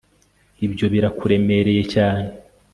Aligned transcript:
ibyo 0.65 0.85
birakuremereye 0.93 1.81
cyane 1.93 2.27